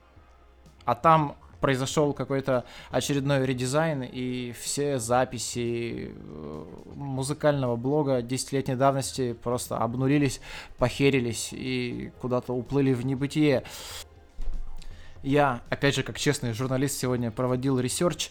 а 0.86 0.94
там 0.94 1.36
произошел 1.62 2.14
какой-то 2.14 2.64
очередной 2.92 3.44
редизайн, 3.44 4.04
и 4.04 4.52
все 4.52 5.00
записи 5.00 6.12
э, 6.14 6.66
музыкального 6.94 7.76
блога 7.76 8.22
десятилетней 8.22 8.76
давности 8.76 9.34
просто 9.34 9.78
обнулились, 9.78 10.42
похерились 10.78 11.50
и 11.52 12.12
куда-то 12.22 12.54
уплыли 12.54 12.94
в 12.94 13.04
небытие. 13.04 13.64
Я, 15.24 15.62
опять 15.70 15.96
же, 15.96 16.04
как 16.04 16.20
честный 16.20 16.54
журналист, 16.54 17.00
сегодня 17.00 17.32
проводил 17.32 17.80
research, 17.80 18.30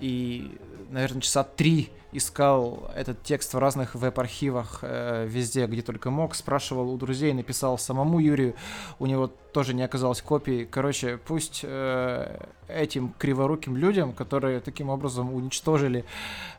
и, 0.00 0.58
наверное, 0.90 1.20
часа 1.20 1.44
три 1.44 1.90
искал 2.12 2.90
этот 2.94 3.22
текст 3.22 3.54
в 3.54 3.58
разных 3.58 3.94
веб-архивах 3.94 4.80
э, 4.82 5.26
везде, 5.28 5.66
где 5.66 5.82
только 5.82 6.10
мог, 6.10 6.34
спрашивал 6.34 6.92
у 6.92 6.96
друзей, 6.96 7.32
написал 7.32 7.78
самому 7.78 8.18
Юрию, 8.18 8.54
у 8.98 9.06
него 9.06 9.28
тоже 9.28 9.74
не 9.74 9.82
оказалось 9.82 10.20
копий. 10.20 10.64
Короче, 10.64 11.18
пусть 11.18 11.60
э, 11.62 12.46
этим 12.68 13.14
криворуким 13.16 13.76
людям, 13.76 14.12
которые 14.12 14.60
таким 14.60 14.88
образом 14.88 15.32
уничтожили 15.32 16.04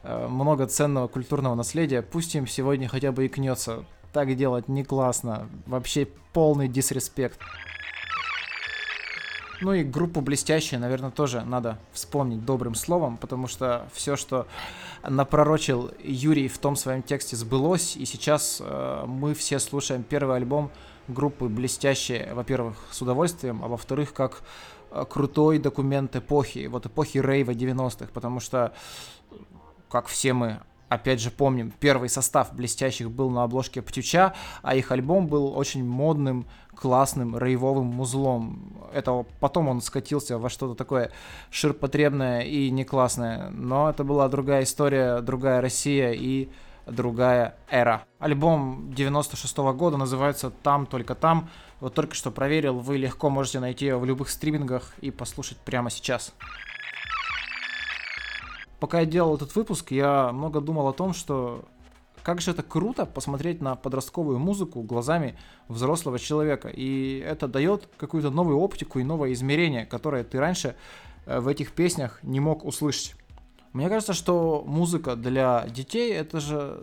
э, 0.04 0.28
много 0.28 0.68
ценного 0.68 1.08
культурного 1.08 1.56
наследия, 1.56 2.02
пусть 2.02 2.36
им 2.36 2.48
сегодня 2.48 2.88
хотя 2.88 3.12
бы 3.12 3.26
икнется. 3.26 3.86
Так 4.14 4.36
делать 4.36 4.68
не 4.68 4.84
классно, 4.84 5.50
вообще 5.66 6.08
полный 6.34 6.68
дисреспект. 6.68 7.40
Ну 9.62 9.74
и 9.74 9.84
группу 9.84 10.22
блестящие, 10.22 10.80
наверное, 10.80 11.12
тоже 11.12 11.44
надо 11.46 11.78
вспомнить 11.92 12.44
добрым 12.44 12.74
словом, 12.74 13.18
потому 13.18 13.48
что 13.48 13.88
все, 13.94 14.16
что 14.16 14.48
напророчил 15.08 15.92
Юрий 16.04 16.48
в 16.48 16.58
том 16.58 16.76
своем 16.76 17.04
тексте, 17.04 17.36
сбылось, 17.36 17.96
и 17.96 18.06
сейчас 18.06 18.60
э, 18.60 19.04
мы 19.06 19.36
все 19.36 19.60
слушаем 19.60 20.02
первый 20.02 20.38
альбом 20.38 20.72
группы 21.08 21.46
блестящие, 21.46 22.34
во-первых, 22.34 22.76
с 22.90 23.04
удовольствием, 23.04 23.64
а 23.64 23.68
во-вторых, 23.68 24.14
как 24.14 24.42
э, 24.90 25.06
крутой 25.08 25.60
документ 25.60 26.16
эпохи, 26.16 26.66
вот 26.66 26.88
эпохи 26.88 27.20
рейва 27.20 27.52
90-х, 27.52 28.08
потому 28.14 28.40
что, 28.40 28.74
как 29.90 30.08
все 30.08 30.34
мы 30.34 30.60
опять 30.92 31.22
же, 31.22 31.32
помним, 31.32 31.72
первый 31.80 32.10
состав 32.10 32.54
блестящих 32.54 33.10
был 33.10 33.30
на 33.30 33.44
обложке 33.44 33.82
Птюча, 33.82 34.34
а 34.62 34.76
их 34.76 34.92
альбом 34.92 35.28
был 35.28 35.58
очень 35.58 35.86
модным, 35.86 36.46
классным, 36.76 37.38
рейвовым 37.38 37.86
музлом. 37.86 38.90
Это 38.94 39.26
потом 39.40 39.70
он 39.70 39.82
скатился 39.82 40.38
во 40.38 40.50
что-то 40.50 40.76
такое 40.76 41.12
ширпотребное 41.50 42.42
и 42.42 42.70
не 42.72 42.84
классное. 42.84 43.52
Но 43.52 43.90
это 43.90 44.04
была 44.04 44.28
другая 44.28 44.64
история, 44.64 45.22
другая 45.22 45.62
Россия 45.62 46.12
и 46.12 46.50
другая 46.86 47.56
эра. 47.70 48.04
Альбом 48.20 48.94
96 48.94 49.60
-го 49.60 49.74
года 49.74 49.96
называется 49.96 50.50
«Там, 50.50 50.86
только 50.86 51.16
там». 51.16 51.50
Вот 51.80 51.94
только 51.94 52.16
что 52.16 52.32
проверил, 52.32 52.80
вы 52.80 52.98
легко 52.98 53.30
можете 53.30 53.62
найти 53.62 53.86
его 53.86 54.00
в 54.02 54.06
любых 54.06 54.30
стримингах 54.30 54.94
и 55.00 55.10
послушать 55.10 55.58
прямо 55.58 55.90
сейчас. 55.90 56.34
Пока 58.82 59.02
я 59.02 59.06
делал 59.06 59.36
этот 59.36 59.56
выпуск, 59.56 59.92
я 59.92 60.32
много 60.32 60.60
думал 60.60 60.88
о 60.88 60.94
том, 60.94 61.14
что 61.14 61.66
как 62.24 62.42
же 62.42 62.50
это 62.50 62.64
круто 62.64 63.06
посмотреть 63.06 63.62
на 63.62 63.76
подростковую 63.76 64.40
музыку 64.40 64.82
глазами 64.82 65.38
взрослого 65.68 66.18
человека. 66.18 66.68
И 66.68 67.20
это 67.20 67.48
дает 67.48 67.88
какую-то 67.98 68.32
новую 68.32 68.58
оптику 68.58 68.98
и 68.98 69.04
новое 69.04 69.34
измерение, 69.34 69.86
которое 69.86 70.24
ты 70.24 70.40
раньше 70.40 70.76
э, 71.28 71.40
в 71.40 71.48
этих 71.48 71.74
песнях 71.74 72.18
не 72.24 72.40
мог 72.40 72.66
услышать. 72.66 73.16
Мне 73.72 73.88
кажется, 73.88 74.14
что 74.14 74.64
музыка 74.66 75.16
для 75.16 75.68
детей 75.68 76.12
это 76.12 76.40
же 76.40 76.82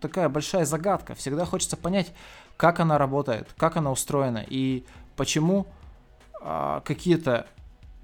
такая 0.00 0.28
большая 0.28 0.64
загадка. 0.64 1.16
Всегда 1.16 1.46
хочется 1.46 1.76
понять, 1.76 2.12
как 2.56 2.78
она 2.78 2.96
работает, 2.96 3.52
как 3.56 3.76
она 3.76 3.90
устроена 3.90 4.44
и 4.48 4.84
почему 5.16 5.66
а, 6.40 6.80
какие-то 6.82 7.48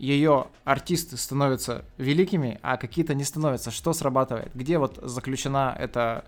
ее 0.01 0.47
артисты 0.65 1.19
становятся 1.19 1.85
великими, 1.99 2.59
а 2.63 2.79
какие-то 2.79 3.15
не 3.15 3.25
становятся. 3.25 3.71
Что 3.71 3.93
срабатывает? 3.93 4.51
Где 4.55 4.79
вот 4.79 4.99
заключена 5.03 5.77
эта... 5.79 6.25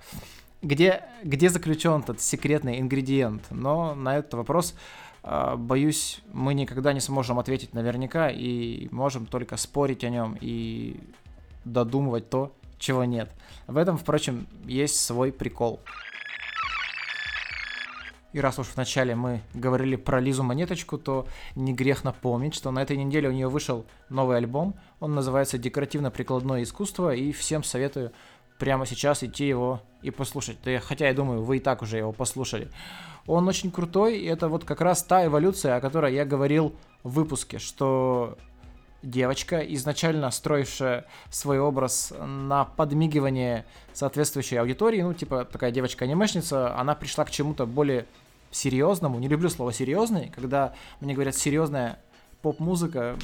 Где, 0.61 1.03
где 1.25 1.49
заключен 1.49 2.01
этот 2.01 2.21
секретный 2.21 2.79
ингредиент? 2.81 3.43
Но 3.51 3.95
на 3.95 4.19
этот 4.19 4.35
вопрос, 4.35 4.75
а, 5.23 5.57
боюсь, 5.57 6.21
мы 6.33 6.55
никогда 6.55 6.93
не 6.93 7.01
сможем 7.01 7.39
ответить 7.39 7.73
наверняка 7.73 8.29
и 8.29 8.89
можем 8.93 9.27
только 9.27 9.57
спорить 9.57 10.05
о 10.05 10.11
нем 10.11 10.37
и 10.41 11.01
додумывать 11.65 12.29
то, 12.29 12.53
чего 12.79 13.05
нет. 13.05 13.31
В 13.67 13.77
этом, 13.79 13.97
впрочем, 13.97 14.47
есть 14.67 15.01
свой 15.01 15.33
прикол. 15.33 15.81
И 18.33 18.41
раз 18.41 18.59
уж 18.59 18.69
вначале 18.75 19.15
мы 19.15 19.43
говорили 19.55 19.97
про 19.97 20.21
Лизу 20.21 20.43
Монеточку, 20.43 20.99
то 20.99 21.27
не 21.55 21.75
грех 21.75 22.03
напомнить, 22.05 22.55
что 22.55 22.71
на 22.71 22.83
этой 22.83 22.97
неделе 22.97 23.29
у 23.29 23.33
нее 23.33 23.49
вышел 23.49 23.85
новый 24.09 24.39
альбом. 24.39 24.75
Он 25.01 25.15
называется 25.15 25.59
«Декоративно-прикладное 25.59 26.63
искусство», 26.63 27.15
и 27.15 27.33
всем 27.33 27.63
советую 27.63 28.13
прямо 28.59 28.87
сейчас 28.87 29.23
идти 29.23 29.47
его 29.47 29.83
и 30.03 30.11
послушать. 30.11 30.59
Хотя 30.85 31.09
я 31.09 31.15
думаю, 31.15 31.43
вы 31.43 31.59
и 31.59 31.61
так 31.61 31.83
уже 31.83 31.99
его 31.99 32.13
послушали. 32.13 32.69
Он 33.27 33.47
очень 33.49 33.71
крутой, 33.71 34.19
и 34.19 34.27
это 34.27 34.49
вот 34.49 34.65
как 34.65 34.81
раз 34.81 35.03
та 35.03 35.27
эволюция, 35.27 35.77
о 35.77 35.81
которой 35.81 36.15
я 36.15 36.25
говорил 36.25 36.75
в 37.03 37.15
выпуске, 37.15 37.59
что 37.59 38.39
девочка, 39.03 39.61
изначально 39.61 40.31
строившая 40.31 41.07
свой 41.31 41.59
образ 41.59 42.13
на 42.19 42.65
подмигивание 42.65 43.65
соответствующей 43.93 44.57
аудитории, 44.57 45.03
ну, 45.03 45.15
типа 45.15 45.45
такая 45.45 45.71
девочка-анимешница, 45.71 46.77
она 46.79 46.95
пришла 46.95 47.25
к 47.25 47.31
чему-то 47.31 47.67
более 47.67 48.07
серьезному. 48.51 49.19
Не 49.19 49.29
люблю 49.29 49.49
слово 49.49 49.73
серьезный, 49.73 50.31
когда 50.35 50.75
мне 51.01 51.15
говорят 51.15 51.35
серьезная 51.35 51.99
поп-музыка, 52.43 53.17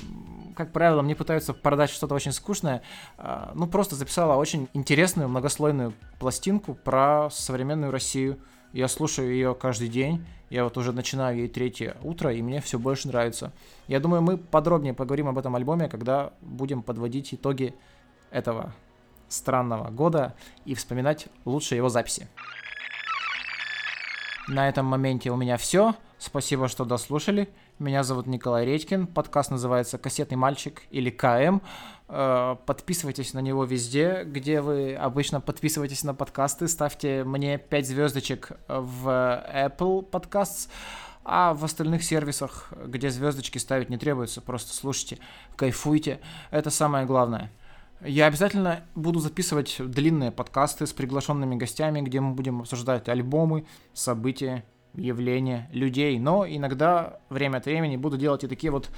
как 0.57 0.73
правило, 0.73 1.03
мне 1.03 1.15
пытаются 1.15 1.53
продать 1.53 1.91
что-то 1.91 2.15
очень 2.15 2.33
скучное. 2.33 2.83
А, 3.17 3.53
ну, 3.55 3.67
просто 3.67 3.97
записала 3.97 4.37
очень 4.37 4.69
интересную 4.75 5.29
многослойную 5.29 5.93
пластинку 6.19 6.75
про 6.75 7.29
современную 7.31 7.91
Россию. 7.91 8.39
Я 8.73 8.89
слушаю 8.89 9.33
ее 9.33 9.55
каждый 9.55 9.89
день. 9.89 10.25
Я 10.51 10.65
вот 10.65 10.77
уже 10.79 10.93
начинаю 10.93 11.37
ей 11.37 11.49
третье 11.49 11.97
утро, 12.03 12.33
и 12.33 12.41
мне 12.41 12.61
все 12.61 12.79
больше 12.79 13.09
нравится. 13.09 13.53
Я 13.87 14.01
думаю, 14.01 14.23
мы 14.23 14.39
подробнее 14.39 14.95
поговорим 14.95 15.29
об 15.29 15.39
этом 15.39 15.55
альбоме, 15.57 15.89
когда 15.89 16.33
будем 16.41 16.83
подводить 16.83 17.35
итоги 17.35 17.75
этого 18.31 18.73
странного 19.29 19.91
года 19.91 20.35
и 20.65 20.75
вспоминать 20.75 21.27
лучшие 21.45 21.77
его 21.77 21.89
записи. 21.91 22.29
На 24.49 24.69
этом 24.69 24.87
моменте 24.87 25.31
у 25.31 25.37
меня 25.37 25.59
все. 25.59 25.95
Спасибо, 26.19 26.67
что 26.67 26.85
дослушали. 26.85 27.49
Меня 27.79 28.03
зовут 28.03 28.27
Николай 28.27 28.67
Редькин. 28.67 29.07
Подкаст 29.07 29.53
называется 29.53 29.99
«Кассетный 29.99 30.37
мальчик» 30.37 30.83
или 30.91 31.11
КМ. 31.11 31.61
Э, 32.09 32.57
подписывайтесь 32.67 33.35
на 33.35 33.39
него 33.39 33.63
везде, 33.65 34.25
где 34.25 34.61
вы 34.61 34.97
обычно 34.97 35.41
подписываетесь 35.41 36.03
на 36.03 36.15
подкасты. 36.15 36.67
Ставьте 36.67 37.23
мне 37.23 37.57
5 37.57 37.87
звездочек 37.87 38.51
в 38.67 39.09
Apple 39.09 40.11
Podcasts. 40.11 40.69
А 41.23 41.55
в 41.55 41.65
остальных 41.65 42.03
сервисах, 42.03 42.73
где 42.85 43.11
звездочки 43.11 43.59
ставить 43.59 43.89
не 43.89 43.97
требуется, 43.97 44.41
просто 44.41 44.75
слушайте, 44.75 45.19
кайфуйте. 45.55 46.19
Это 46.51 46.71
самое 46.71 47.07
главное. 47.07 47.53
Я 48.05 48.27
обязательно 48.27 48.83
буду 48.97 49.21
записывать 49.21 49.77
длинные 49.79 50.33
подкасты 50.33 50.87
с 50.87 50.93
приглашенными 50.93 51.55
гостями, 51.55 52.01
где 52.01 52.21
мы 52.21 52.35
будем 52.35 52.61
обсуждать 52.61 53.09
альбомы, 53.09 53.67
события, 53.93 54.65
явления, 54.99 55.69
людей. 55.73 56.19
Но 56.19 56.47
иногда 56.47 57.21
время 57.31 57.59
от 57.59 57.67
времени 57.67 57.97
буду 57.97 58.17
делать 58.17 58.45
и 58.45 58.49
такие 58.49 58.71
вот 58.71 58.91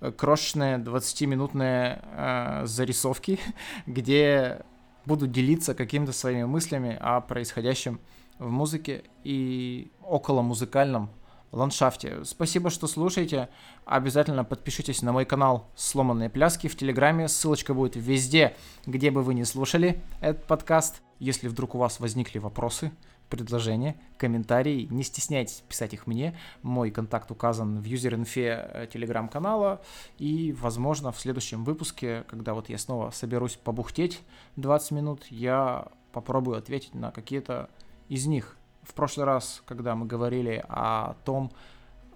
э, 0.00 0.12
крошечные 0.12 0.78
20-минутные 0.78 2.02
э, 2.02 2.62
зарисовки, 2.66 3.38
где 3.86 4.62
буду 5.06 5.26
делиться 5.26 5.74
какими-то 5.74 6.12
своими 6.12 6.44
мыслями 6.44 6.96
о 7.00 7.20
происходящем 7.20 8.00
в 8.38 8.50
музыке 8.50 9.04
и 9.22 9.92
около 10.02 10.42
музыкальном 10.42 11.10
ландшафте. 11.54 12.24
Спасибо, 12.24 12.70
что 12.70 12.86
слушаете. 12.86 13.48
Обязательно 13.84 14.44
подпишитесь 14.44 15.02
на 15.02 15.12
мой 15.12 15.24
канал 15.24 15.70
«Сломанные 15.76 16.28
пляски» 16.28 16.66
в 16.66 16.76
Телеграме. 16.76 17.28
Ссылочка 17.28 17.74
будет 17.74 17.96
везде, 17.96 18.56
где 18.86 19.10
бы 19.10 19.22
вы 19.22 19.34
не 19.34 19.44
слушали 19.44 20.02
этот 20.20 20.46
подкаст. 20.46 21.02
Если 21.20 21.48
вдруг 21.48 21.74
у 21.74 21.78
вас 21.78 22.00
возникли 22.00 22.38
вопросы, 22.38 22.92
предложения, 23.28 23.96
комментарии, 24.16 24.86
не 24.90 25.02
стесняйтесь 25.02 25.62
писать 25.68 25.94
их 25.94 26.06
мне. 26.06 26.36
Мой 26.62 26.90
контакт 26.90 27.30
указан 27.30 27.80
в 27.80 27.84
юзер-инфе 27.84 28.70
э, 28.72 28.86
телеграм-канала. 28.92 29.82
И, 30.18 30.52
возможно, 30.52 31.12
в 31.12 31.18
следующем 31.18 31.64
выпуске, 31.64 32.24
когда 32.28 32.54
вот 32.54 32.68
я 32.68 32.78
снова 32.78 33.10
соберусь 33.10 33.56
побухтеть 33.56 34.22
20 34.56 34.90
минут, 34.92 35.24
я 35.30 35.88
попробую 36.12 36.58
ответить 36.58 36.94
на 36.94 37.10
какие-то 37.10 37.68
из 38.08 38.26
них 38.26 38.56
в 38.82 38.94
прошлый 38.94 39.26
раз, 39.26 39.62
когда 39.66 39.94
мы 39.94 40.06
говорили 40.06 40.64
о 40.68 41.14
том, 41.24 41.50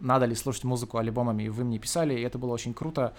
надо 0.01 0.27
ли 0.27 0.35
слушать 0.35 0.64
музыку 0.64 0.99
альбомами, 0.99 1.49
вы 1.49 1.64
мне 1.64 1.79
писали, 1.79 2.14
и 2.14 2.23
это 2.23 2.38
было 2.38 2.53
очень 2.53 2.75
круто. 2.75 3.14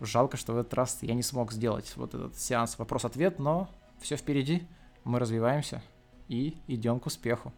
Жалко, 0.00 0.36
что 0.36 0.54
в 0.54 0.58
этот 0.58 0.74
раз 0.74 0.98
я 1.02 1.14
не 1.14 1.22
смог 1.22 1.52
сделать 1.52 1.92
вот 1.96 2.14
этот 2.14 2.36
сеанс 2.36 2.78
вопрос-ответ, 2.78 3.38
но 3.38 3.68
все 4.00 4.16
впереди, 4.16 4.66
мы 5.04 5.18
развиваемся 5.18 5.82
и 6.28 6.56
идем 6.66 7.00
к 7.00 7.06
успеху. 7.06 7.52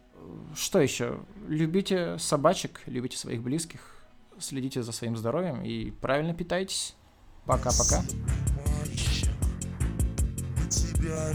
Что 0.55 0.79
еще? 0.79 1.19
Любите 1.47 2.17
собачек, 2.17 2.81
любите 2.85 3.17
своих 3.17 3.41
близких, 3.41 3.79
следите 4.39 4.83
за 4.83 4.91
своим 4.91 5.15
здоровьем 5.15 5.63
и 5.63 5.91
правильно 5.91 6.33
питайтесь. 6.33 6.95
Пока-пока. 7.45 8.03
тебя 10.69 11.33